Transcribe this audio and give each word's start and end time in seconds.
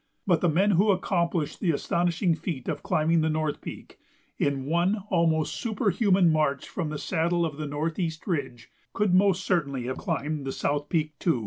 But 0.25 0.41
the 0.41 0.49
men 0.49 0.71
who 0.71 0.89
accomplished 0.89 1.59
the 1.59 1.69
astonishing 1.69 2.33
feat 2.33 2.67
of 2.67 2.81
climbing 2.81 3.21
the 3.21 3.29
North 3.29 3.61
Peak, 3.61 3.99
in 4.39 4.65
one 4.65 5.03
almost 5.11 5.53
superhuman 5.53 6.31
march 6.31 6.67
from 6.67 6.89
the 6.89 6.97
saddle 6.97 7.45
of 7.45 7.57
the 7.57 7.67
Northeast 7.67 8.25
Ridge, 8.25 8.71
could 8.93 9.13
most 9.13 9.43
certainly 9.43 9.83
have 9.83 9.99
climbed 9.99 10.43
the 10.43 10.51
South 10.51 10.89
Peak 10.89 11.13
too. 11.19 11.39